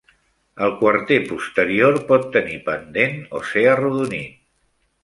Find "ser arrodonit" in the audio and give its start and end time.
3.53-4.43